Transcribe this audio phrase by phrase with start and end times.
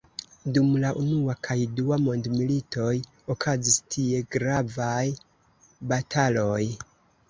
[0.53, 2.89] Dum la unua kaj dua mondmilitoj,
[3.37, 5.01] okazis tie gravaj
[5.95, 6.63] bataloj.